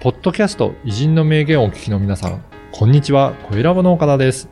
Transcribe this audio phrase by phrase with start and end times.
[0.00, 2.42] ポッドキャスト偉人の名言をお聞きの皆さん、
[2.72, 4.48] こんにちは、小ラボの岡田です。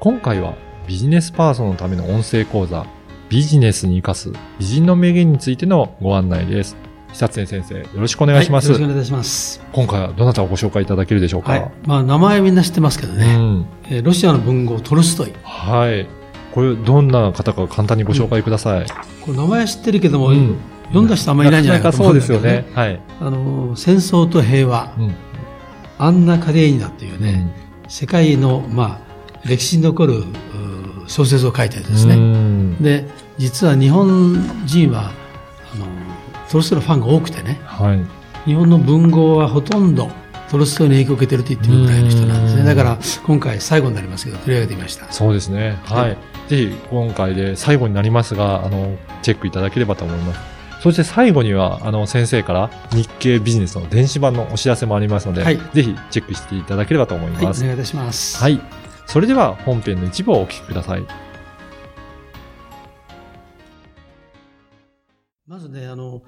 [0.00, 0.56] 今回は
[0.88, 2.84] ビジネスパーソンのための音声講座、
[3.28, 6.76] ビジネスに活かす偉人の名言についてのご案内です。
[7.12, 8.72] 久常先生、よろしくお願いします。
[8.72, 9.62] はい、よろしくお願いします。
[9.72, 11.52] 今回はどなたをご紹介いただけるでしょうか？
[11.52, 11.70] はい。
[11.86, 13.36] まあ、名前みんな知ってますけどね。
[13.36, 13.66] うん。
[13.88, 15.32] えーロシアの文豪トルストイ。
[15.44, 16.08] はい。
[16.52, 18.86] これ、どんな方か簡単にご紹介ください。
[19.20, 20.56] これ名前は知ってるけども、うん
[20.92, 22.68] 読んだ人あんまりいないんじゃないかと思そうんですだけどよね。
[22.74, 23.00] はい。
[23.20, 25.14] あの、戦争と平和、うん。
[25.98, 27.46] アンナ・カレーニナっていうね、
[27.88, 30.24] 世界の、まあ、歴史に残る
[31.06, 32.76] 小説を書いてるんですね。
[32.80, 35.12] で、実は日本人は、
[35.74, 35.86] あの、
[36.50, 38.00] トルストイのファンが多くてね、はい。
[38.44, 40.10] 日本の文豪はほとんど
[40.50, 42.64] トルストイに影響を受けてると言ってるぐらいの人なんですね。
[42.64, 45.10] だから、今回最後になりますけど、取り上げてみました。
[45.10, 45.78] そうですね。
[45.84, 46.18] ははい。
[46.48, 50.51] ぜひ、今回で最後になりますが、あの、チェックいただければと思います。
[50.82, 57.62] そして最後には、あの、先生から日経ビジネスの電子版のお知らせもありますので、はいぜひチェックしていただければと思いはい、おます。
[57.62, 58.36] 願いいたします。
[58.42, 58.60] はい。
[59.06, 61.04] それでは本編の一部をお聞きください。
[65.46, 66.22] まずね、あの、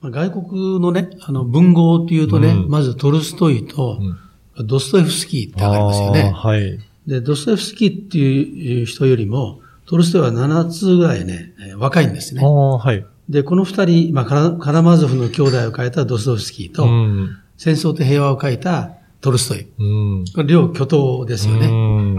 [0.00, 6.32] まあ外国のね、あの、文豪っていうとね、うんまずトルストイとうんドストエフスキーってわかりますよね。
[6.34, 6.78] はい。
[7.06, 12.40] で、ドストエフスキーっていう人よりも、トルストイは7つぐらいね、えー若いんですね。
[12.42, 13.04] ああ、はい。
[13.28, 17.38] で、この二人、まあカラ、カラマゾフの兄弟を書いたドストエフスキーと、うん。
[17.56, 19.66] 戦争と平和を書いたトルストイ。
[19.78, 19.82] う
[20.22, 20.24] ん。
[20.34, 21.66] これ両巨頭ですよね。
[21.66, 21.70] う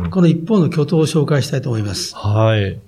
[0.07, 2.15] んこの一方の巨頭を紹介したいと思います。
[2.15, 2.79] はい。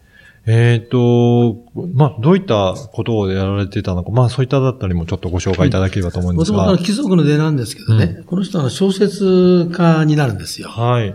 [0.50, 1.58] えっ、と、
[1.94, 6.60] まあ、どういったことをやられてたのか、まあ、そういっただったりもちょっとご紹介いただければと思うんですが。
[6.60, 10.70] もともと貴族の出なんですけどね、この人は小説家になるんですよ。
[10.70, 11.14] はい。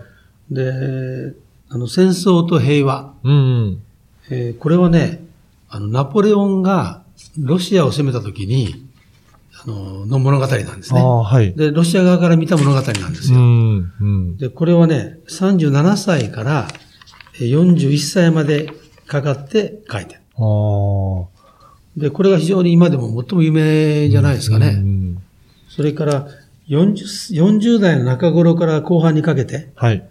[0.50, 1.34] で、
[1.70, 3.14] あの、戦争と平和。
[3.25, 3.83] うん。
[4.30, 5.25] えーこれはね、
[5.74, 7.02] あの、ナポレオンが
[7.38, 8.86] ロシアを攻めた時に、
[9.64, 11.00] あの、の物語なんですね。
[11.00, 11.55] ああ、はい。
[11.55, 13.40] で、ロシア側から見た物語なんですうよ。
[13.40, 13.92] ん。
[14.00, 14.36] うん。
[14.36, 16.68] で、これはね、37歳から
[17.40, 18.70] えー41歳まで
[19.06, 20.20] かかって書いてる。
[20.36, 21.28] ああ。
[21.96, 24.68] で、これが非常に今でも最も有名じゃないですかね。
[24.68, 25.22] うん。
[25.68, 26.28] それから
[26.68, 26.94] 40、
[27.34, 30.06] 40代の中頃から後半にかけて、はい。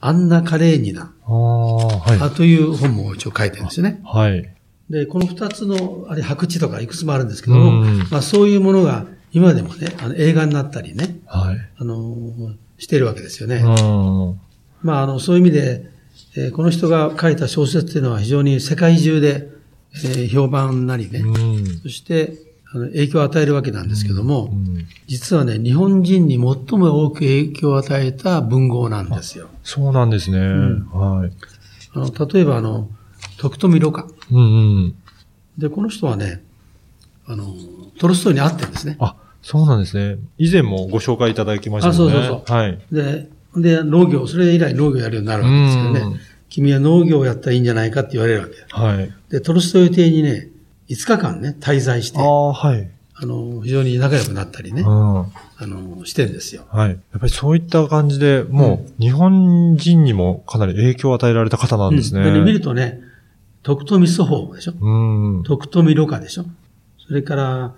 [0.00, 2.18] アンナ・カレーニナああ、はい。
[2.20, 4.00] あという本も一応書いてるんですよね。
[4.04, 4.55] はい。
[4.90, 11.58] で、この二つの、あれ、白地とかいくつもあるんですけども、うんまあそういうものが今でもね、あの映画になったりね、はい。
[11.78, 13.56] あのーしてるわけですよね。
[13.56, 14.40] うん。
[14.82, 15.90] まああの、そういう意味で、
[16.36, 19.48] えーこの人が書いた小説っていうのは非常に世界中で、
[19.94, 21.66] えー評判なりね、うん。
[21.82, 22.34] そして、
[22.72, 29.48] あの影響を与えるわけなんですけども、うん実はね、日本人に最も多く影響を与えた文豪なんですよ。
[29.62, 30.38] そうなんですね。
[30.38, 31.32] んはい。
[31.94, 32.90] あの、例えばあの、
[33.38, 34.08] 徳富蘆花。
[34.30, 34.40] うんう
[34.88, 34.94] ん。
[35.58, 36.42] で、この人はね、
[37.26, 37.54] あの、
[37.98, 38.96] トルストイに会ってるんですね。
[39.00, 40.18] あ、そうなんですね。
[40.38, 41.94] 以前もご紹介いただきましたね。
[41.94, 42.78] あそうそうそうはい。
[42.92, 46.20] で、で、農業、それ以来農業やるようになるわけですけどねうん。
[46.48, 48.54] 君は農業をやったらいいんじゃないかって言われるわけ。
[48.70, 49.12] はい。
[49.30, 50.48] で、トルストイ邸にね、
[50.88, 52.90] 5日間ね、滞在して、あああ、はい。
[53.22, 54.88] の、非常に仲良くなったりねう、ん。
[54.88, 55.26] あ
[55.60, 56.64] の、してんですよ。
[56.70, 56.90] はい。
[56.90, 62.20] やっぱりそういった感じで、もう、日本人にもかなり影響を与えられた方なんですね。
[62.20, 63.00] うんでね見るとね、
[63.66, 64.74] 徳富祖法でしょ？
[64.80, 65.42] うん。
[65.42, 66.44] 徳富蘆花でしょ？
[67.04, 67.74] それから、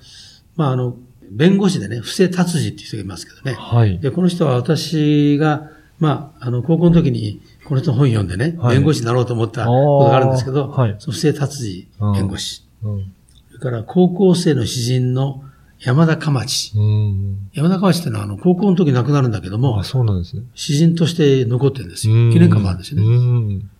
[0.54, 0.96] まあ、あの、
[1.30, 3.54] 弁護士でね、布施達治っていう人がいますけどね。
[3.54, 3.98] はい。
[3.98, 13.12] で、この人は私が、まあ、あの、高校の時に、この人の本読んでね、はい弁護士になろうと思ったことがあるんですけど、はいその不正達治弁護士、うん。
[13.48, 15.42] それから高校生の詩人の
[15.80, 16.72] 山田かまち。
[16.76, 17.50] うん。
[17.54, 20.42] 山田かまちってのは、あの、高校の時亡くなるんだけどもあ、、そうなんですね。
[20.54, 22.14] 詩人として残ってるんですよ。
[22.14, 23.06] うん記念館もあるんですよね。
[23.06, 23.70] うん。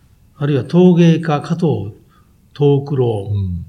[0.41, 1.93] あるいは陶芸家加藤
[2.59, 3.65] 東九郎、うん。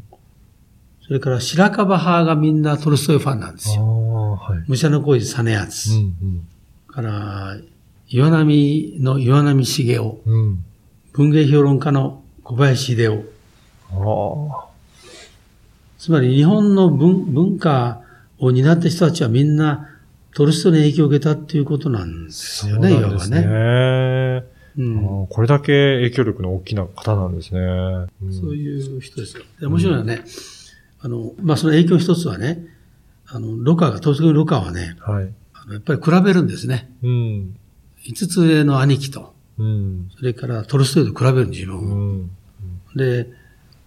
[1.06, 4.32] それから白樺派がみんなトルストイファンなんですよ。
[4.32, 4.64] はい。
[4.68, 5.92] 武者の小路実う篤。
[5.94, 6.46] ん。
[6.88, 7.56] から、
[8.08, 10.00] 岩波の岩波茂雄。
[10.26, 10.34] うん。
[10.34, 10.64] うん。
[11.12, 13.24] 文芸評論家の小林秀
[13.92, 14.70] 夫。
[15.98, 18.00] つまり日本の文文化
[18.38, 19.88] を担った人たちはみんな
[20.34, 23.42] トルストイに影響を受けたっていうことなんですよね、いわばね。
[24.78, 27.60] うんこれだけ影響力の大きな方なんですね。
[27.60, 29.44] うんそういう人ですよ。
[29.60, 30.22] で面白いのはね、
[31.00, 32.66] あの、まあ、その影響一つはね、
[33.26, 35.32] あの、ロカが、トルストイのロカはね、はい。
[35.54, 36.90] あのやっぱり比べるんですね。
[37.02, 37.56] うん。
[38.04, 40.10] 5つ上の兄貴と、うん。
[40.16, 41.96] それからトルストイと比べる自分うを。
[42.14, 42.30] ん。
[42.96, 43.28] で、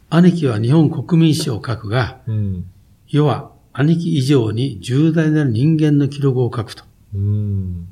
[0.09, 2.65] 兄貴は日本国民史を書くが、うん。
[3.07, 6.83] 世は兄貴以上に重大なる人間の記録を書くと。
[7.13, 7.87] うん。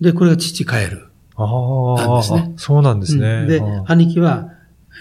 [0.00, 1.05] で、これが父帰る。
[1.36, 3.28] ああ、なんですねそうなんですね。
[3.28, 4.50] うんで兄貴は、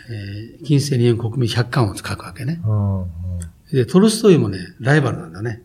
[0.10, 2.60] えー近世日本国民百巻を書くわけね。
[3.72, 5.64] で、トルストイもね、ライバルなんだね。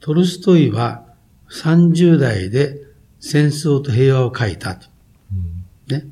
[0.00, 1.04] トルストイは
[1.50, 2.82] 30代で
[3.18, 4.88] 戦争と平和を書いたと。
[5.32, 5.64] うん
[5.96, 6.06] ね。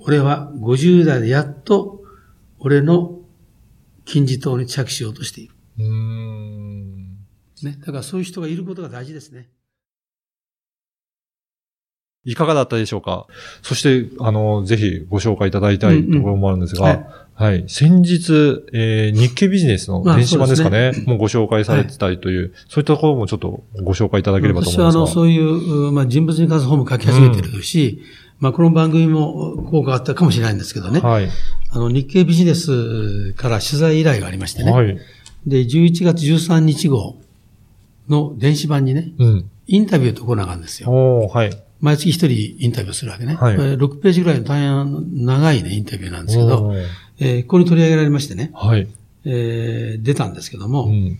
[0.00, 2.02] 俺は50代でやっと
[2.58, 3.20] 俺の
[4.04, 5.54] 金字塔に着手しようとしている。
[7.64, 7.76] ね。
[7.80, 9.48] だからそういう人がいることが大事ですね。
[12.24, 13.26] いかがだったでしょうか？
[13.62, 17.64] そして、あの、ぜひご紹介いただきたいところもあるんですが、うんうんはい。
[17.66, 20.78] 先日、えー日経ビジネスの電子版ですかね？
[20.82, 25.00] まあそうもうご紹介されてたりという、そういったところもちょっとご紹介いただければと思いますが。
[25.00, 28.02] 私はあの、そういう、うまあ、人物に関する本も書き始めてるし、
[28.38, 31.00] まあ、この番組も効果あったかもしれないんですけどね。
[31.00, 31.28] はい。
[31.70, 34.70] あの、日経ビジネスから取材依頼がありましてね。
[34.70, 34.98] はい。
[35.46, 37.16] で、11月13日号
[38.08, 39.50] の電子版にね、うん。
[39.66, 40.90] インタビューとコーナーがあるんですよ。
[40.90, 41.62] おー、はい。
[41.82, 43.34] 毎月一人インタビューするわけね。
[43.34, 46.72] はいこれ6ページぐらいの大変長いね、インタビューなんですけど、
[47.18, 48.88] えーここに取り上げられましてね、はい。
[49.24, 51.18] えー出たんですけども、うん。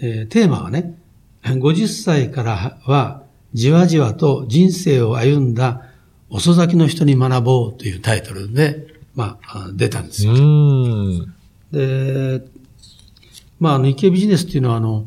[0.00, 0.96] えーテーマはね、
[1.42, 3.22] 50歳からは
[3.54, 5.82] じわじわと人生を歩んだ
[6.30, 10.32] 遅咲きの人に学ぼうというタイトルで、まあ、あ出たんですよ。
[11.72, 12.40] で、
[13.58, 15.06] まあ、あの日経ビジネスっていうのは、あの、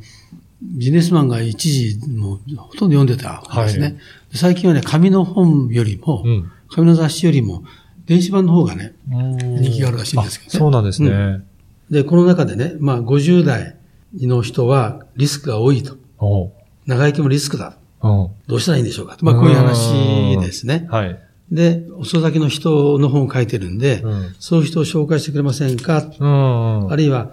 [0.62, 3.83] ビジネスマンが一時もうほとんど読んでたんですね。
[3.83, 4.00] はいで
[4.33, 6.51] 最近はね、紙の本よりも、うん。
[6.69, 7.63] 紙の雑誌よりも、
[8.06, 11.09] 電子版の方がね、人人気があるらしいんですけどねあそうなんですね。
[11.09, 11.45] う
[11.89, 13.75] で、この中でね、まあ、50代
[14.15, 15.97] の人はリスクが多いと。
[16.85, 17.77] 長生きもリスクだ。
[18.01, 18.29] うん。
[18.47, 19.25] どうしたらいいんでしょうかと。
[19.25, 20.88] まあ、こういう話ですね。
[20.89, 21.19] はい。
[21.51, 26.03] で、遅咲きの人の本を書いてるんで、うんそういう人を紹介してくれませんか？
[26.19, 26.91] うん。
[26.91, 27.31] あるいは、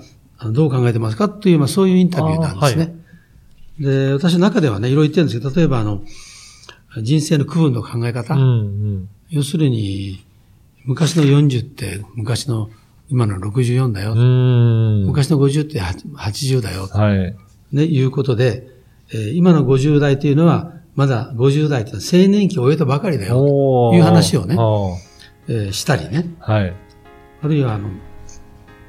[0.52, 1.28] どう考えてますか？
[1.28, 2.94] という、まあそういうインタビューなんですね。
[3.80, 6.02] で、私の中ではね、いろいろ言ってるんですけど、例えばあの、
[7.02, 8.34] 人生の区分の考え方。
[8.34, 8.40] うん。
[8.40, 9.08] うん。
[9.30, 10.24] 要するに、
[10.84, 12.70] 昔の40って昔の
[13.08, 14.12] 今の64だよ。
[14.12, 15.06] うん。
[15.06, 16.86] 昔の50って80だよ。
[16.86, 17.36] はい。
[17.72, 18.68] ね、いうことで、
[19.12, 23.42] えー今の50代というのは、まだ50代というのは青年期を終えたばかりだよ。
[23.42, 24.54] おーいう話をね
[25.48, 26.26] えーしたりね。
[26.38, 26.74] はい。
[27.42, 27.88] あるいはあの、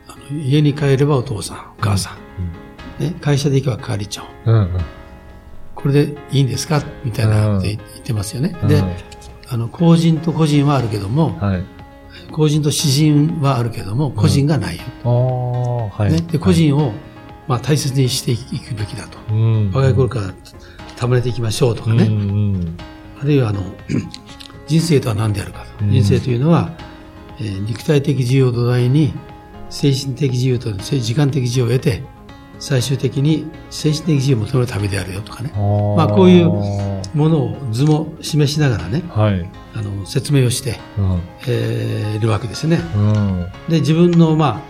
[0.07, 3.03] あの家に帰ればお父さん、お母さん。
[3.03, 4.23] ね、会社で行けば係長。
[4.45, 4.55] うん。
[4.55, 4.69] うん。
[5.85, 6.81] これでいいんですか？
[7.03, 8.57] みたいなって言ってますよね。
[8.67, 8.91] でうん、
[9.49, 11.63] あの、公人と個人はあるけども、はい。
[12.31, 15.91] 公人と私人はあるけども、個人がないよ。
[15.95, 16.11] はい。
[16.11, 16.91] ね、で、個人を、
[17.47, 19.19] まあ、大切にしていくべきだと。
[19.31, 19.71] うん。
[19.71, 20.33] 若い頃から
[20.95, 22.09] 束ねていきましょうとかね。
[23.21, 23.61] あるいは、あの、
[24.65, 25.85] 人生とは何であるかと。
[25.85, 26.71] うん人生というのは、
[27.39, 29.13] えー肉体的自由を土台に、
[29.69, 32.01] 精神的自由と時間的自由を得て、
[32.59, 35.51] 最終的に精神的自由を求める旅であるよとかね。
[35.97, 39.49] まあこういうものを図も示しながらね、はい。
[39.75, 41.21] あの、説明をして、うん。
[41.47, 42.79] えーいるわけですね。
[42.95, 43.47] うん。
[43.67, 44.61] で、自分の、まあ、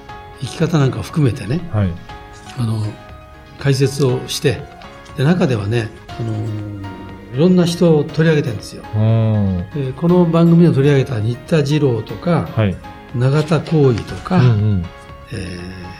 [0.42, 1.90] 生き方なんかを含めてね、はい。
[2.58, 2.84] あの、
[3.60, 4.62] 解説をして、
[5.16, 5.90] で、中ではね、
[6.20, 6.34] あの、
[7.36, 8.84] いろんな人を取り上げてるんですよ。
[8.96, 9.02] うん。
[9.02, 12.76] えーこの番組で取り上げた新田次郎とか、はい。
[13.16, 14.86] 永田光義とか、うんうん。
[15.32, 15.96] えー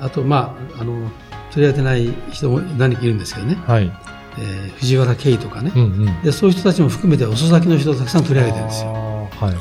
[0.00, 1.10] あと、まあ、あの、
[1.50, 3.92] 取り上げてない人も何人かいるんですけどね、はい。
[4.38, 6.22] えー藤原慶とかね、うんうん。
[6.22, 8.90] で、そういう人たちも含めて遅咲きの人をたくさん取り上げてるんですよ。
[8.92, 9.52] は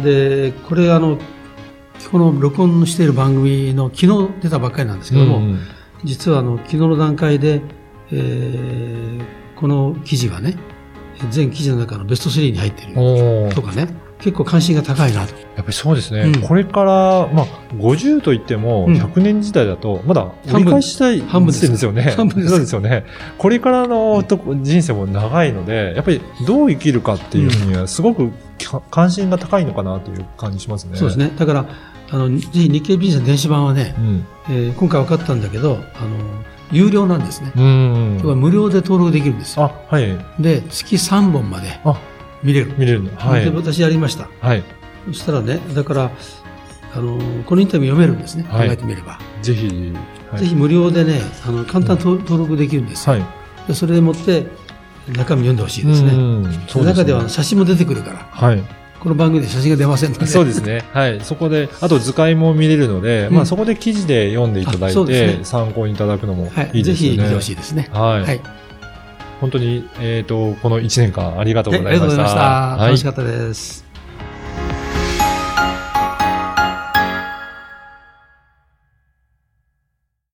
[0.00, 0.02] い。
[0.02, 1.18] で、これあの、
[2.10, 5.58] この録音している番組の昨日出たばっかりなんですけども、うんうん
[6.04, 7.62] 実はあの、昨日の段階で、
[8.12, 9.24] えー
[9.56, 10.56] この記事がね、
[11.30, 12.94] 全記事の中のベスト3に入っている
[13.54, 15.34] とかね、結構関心が高いなと。
[15.34, 16.20] やっぱりそうですね。
[16.20, 22.02] うんこれから、まあ、50と言っても、うん100年時代だと、まだ半分折り返したい半分ですよね。
[22.16, 23.04] 半分ですよね。
[23.38, 28.30] これからのとこ人生も長いので、やっぱりどう生きるかっていうふうには、すごく
[28.64, 30.96] か関心が高いのかなという感じしますね。
[30.96, 31.18] そうです。
[31.18, 31.32] ね。
[31.36, 31.66] だから、
[32.10, 34.26] あの、ぜひ日経ビジネスの電子版はねう、ん。
[34.48, 36.08] えー今回分かったんだけど、あの、
[36.72, 37.52] 有料なんですね。
[37.56, 39.64] うん無料で登録できるんですよ。
[39.90, 40.08] あ、はい。
[40.40, 41.96] で、月3本まであ、
[42.42, 42.74] 見れる。
[42.76, 43.02] 見れる。
[43.16, 43.50] はいで。
[43.50, 44.28] 私やりました。
[44.40, 44.62] はい。
[45.08, 46.10] そしたらね、だから、
[46.94, 48.44] あの、このインタビュー読めるんですね。
[48.44, 49.18] 考はいえてみれば。
[49.42, 49.66] ぜひ、
[50.30, 53.16] はい、ぜひ無料でね、あの、簡単に登登録できるんですよ。
[53.16, 53.24] はい。
[53.68, 54.46] でそれでもって、
[55.08, 56.10] 中身読んでほしいですね。
[56.10, 58.62] ですね中では写真も出てくるから、はい。
[58.98, 60.26] この番組で写真が出ませんので。
[60.26, 60.84] そうですね。
[60.92, 61.20] はい。
[61.20, 66.80] そこで、あと図解も見れるので、うんまあそこで記事で読んでいただいて、ね参考にいただくのもはいい。
[66.80, 67.16] いですよね。
[67.16, 67.88] ぜひ見てほしいですね。
[67.92, 68.22] はい。
[68.22, 68.40] はい。
[69.40, 72.36] 本当に、えっ、と、この1年間ありがとうはいありがとうございました。
[72.36, 72.76] ございました。
[72.76, 73.85] はい楽しかったです。